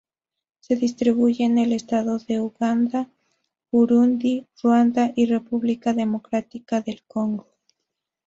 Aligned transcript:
Se 0.61 0.75
distribuye 0.77 1.43
en 1.45 1.59
el 1.59 1.73
este 1.73 1.95
de 2.25 2.39
Uganda, 2.41 3.07
Burundi, 3.71 4.47
Ruanda 4.63 5.11
y 5.15 5.27
República 5.27 5.93
Democrática 5.93 6.81
del 6.81 7.03
Congo. 7.03 7.45